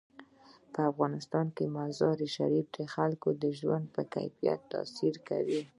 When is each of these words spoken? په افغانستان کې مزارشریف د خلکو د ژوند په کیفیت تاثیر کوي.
په 0.73 0.81
افغانستان 0.91 1.45
کې 1.55 1.73
مزارشریف 1.77 2.67
د 2.75 2.77
خلکو 2.95 3.29
د 3.41 3.43
ژوند 3.59 3.85
په 3.95 4.01
کیفیت 4.13 4.59
تاثیر 4.73 5.15
کوي. 5.29 5.61